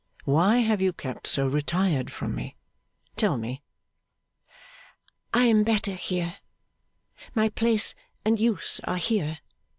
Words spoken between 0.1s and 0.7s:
Why